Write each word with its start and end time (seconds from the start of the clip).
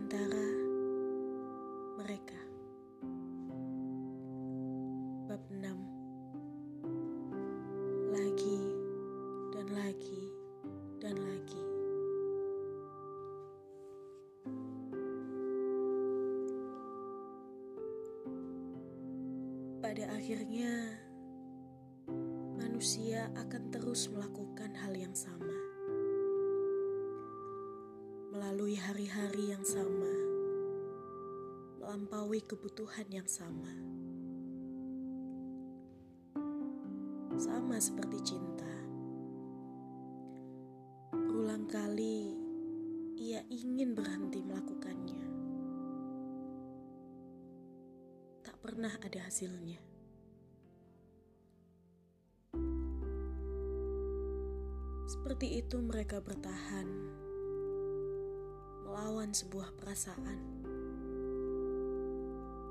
antara 0.00 0.48
mereka. 2.00 2.40
Bab 5.28 5.44
6 5.52 5.60
Lagi 8.08 8.60
dan 9.52 9.68
lagi 9.76 10.24
dan 11.04 11.20
lagi. 11.20 11.64
Pada 19.84 20.08
akhirnya, 20.16 20.96
manusia 22.56 23.28
akan 23.36 23.68
terus 23.68 24.08
melakukan 24.08 24.72
hal 24.80 24.96
yang 24.96 25.12
sama 25.12 25.69
melalui 28.40 28.72
hari-hari 28.72 29.52
yang 29.52 29.60
sama, 29.60 30.16
melampaui 31.76 32.40
kebutuhan 32.40 33.04
yang 33.12 33.28
sama. 33.28 33.68
Sama 37.36 37.76
seperti 37.76 38.32
cinta. 38.32 38.72
Berulang 41.12 41.68
kali 41.68 42.32
ia 43.20 43.44
ingin 43.52 43.92
berhenti 43.92 44.40
melakukannya. 44.40 45.24
Tak 48.40 48.56
pernah 48.64 48.96
ada 49.04 49.20
hasilnya. 49.28 49.84
Seperti 55.12 55.60
itu 55.60 55.76
mereka 55.84 56.24
bertahan 56.24 57.19
melawan 59.20 59.36
sebuah 59.36 59.68
perasaan, 59.76 60.40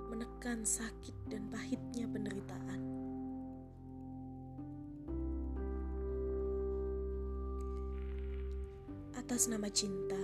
menekan 0.10 0.66
sakit 0.66 1.14
dan 1.30 1.46
pahitnya 1.46 2.10
penderitaan. 2.10 2.82
Atas 9.14 9.46
nama 9.46 9.70
cinta, 9.70 10.18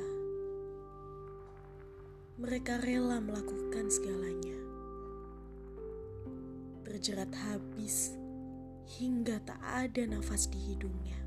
mereka 2.42 2.82
rela 2.82 3.22
melakukan 3.22 3.86
segalanya, 3.94 4.58
berjerat 6.90 7.30
habis 7.54 8.18
hingga 8.98 9.38
tak 9.46 9.62
ada 9.62 10.10
nafas 10.10 10.50
di 10.50 10.58
hidungnya 10.74 11.22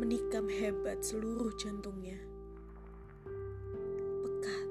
menikam 0.00 0.48
hebat 0.48 1.04
seluruh 1.04 1.52
jantungnya. 1.60 2.16
Pekat 4.24 4.68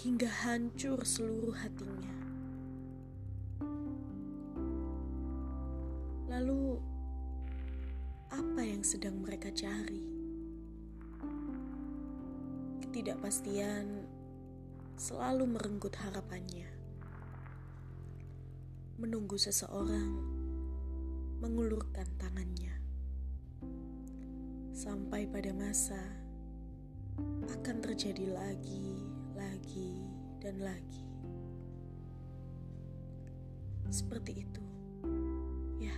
hingga 0.00 0.30
hancur 0.40 1.04
seluruh 1.04 1.52
hatinya. 1.52 2.16
Lalu, 6.32 6.80
apa 8.32 8.60
yang 8.64 8.80
sedang 8.80 9.20
mereka 9.20 9.52
cari? 9.52 10.00
Ketidakpastian 12.88 14.08
selalu 14.96 15.60
merenggut 15.60 15.92
harapannya. 15.92 16.72
Menunggu 18.96 19.36
seseorang 19.36 20.08
mengulurkan 21.44 22.08
tangannya 22.16 22.80
sampai 24.70 25.28
pada 25.28 25.52
masa 25.52 26.00
akan 27.50 27.76
terjadi 27.84 28.32
lagi, 28.32 28.96
lagi, 29.36 30.00
dan 30.40 30.56
lagi. 30.62 31.04
Seperti 33.90 34.46
itu, 34.46 34.62
ya, 35.82 35.96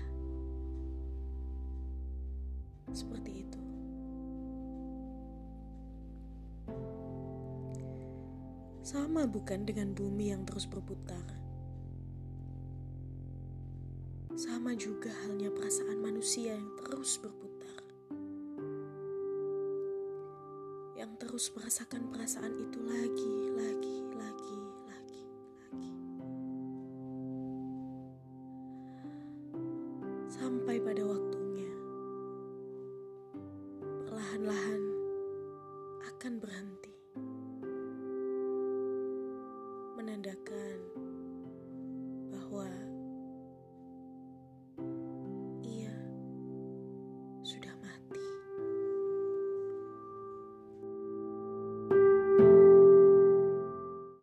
seperti 2.90 3.44
itu. 3.44 3.60
Sama 8.82 9.28
bukan 9.28 9.68
dengan 9.68 9.92
bumi 9.92 10.32
yang 10.32 10.42
terus 10.48 10.64
berputar. 10.64 11.41
Sama 14.32 14.72
juga 14.76 15.12
halnya 15.24 15.52
perasaan 15.52 16.00
manusia 16.00 16.56
yang 16.56 16.72
terus 16.80 17.20
berputar. 17.20 17.52
yang 21.02 21.18
terus 21.18 21.50
merasakan 21.58 22.14
perasaan 22.14 22.54
itu 22.62 22.78
lagi, 22.78 23.34
lagi, 23.58 23.96
lagi, 24.14 24.56
lagi, 24.86 25.22
lagi. 25.58 25.92
Sampai 30.30 30.78
pada 30.78 31.02
waktunya, 31.02 31.74
perlahan-lahan 34.06 34.82
akan 36.06 36.32
berhenti. 36.38 36.91